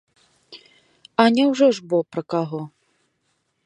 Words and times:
А 1.25 1.27
няўжо 1.35 1.67
ж 1.79 1.87
бо 1.93 1.97
пра 2.15 2.21
каго! 2.37 2.61